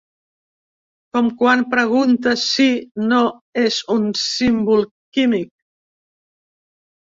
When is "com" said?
1.17-1.29